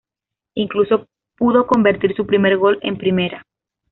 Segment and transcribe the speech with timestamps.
[0.55, 1.05] Incluso
[1.37, 3.45] pudo convertir su primer gol en Primera.